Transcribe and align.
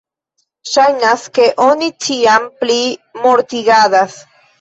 Ŝajnas, 0.69 1.25
ke 1.37 1.45
oni 1.65 1.89
ĉiam 2.05 2.47
pli 2.63 2.79
mortigadas. 3.27 4.17